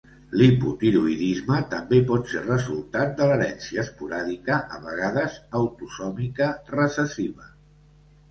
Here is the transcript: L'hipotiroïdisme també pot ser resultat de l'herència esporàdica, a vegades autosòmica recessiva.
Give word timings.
L'hipotiroïdisme 0.41 1.57
també 1.73 1.97
pot 2.11 2.31
ser 2.31 2.39
resultat 2.45 3.11
de 3.19 3.27
l'herència 3.31 3.83
esporàdica, 3.83 4.57
a 4.77 4.81
vegades 4.87 5.37
autosòmica 5.61 6.49
recessiva. 6.79 7.47